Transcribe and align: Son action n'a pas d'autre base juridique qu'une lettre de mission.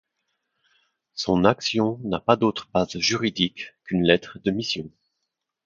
Son 1.13 1.45
action 1.45 1.99
n'a 2.03 2.19
pas 2.19 2.35
d'autre 2.35 2.71
base 2.73 2.97
juridique 2.97 3.75
qu'une 3.83 4.01
lettre 4.03 4.39
de 4.43 4.49
mission. 4.49 4.89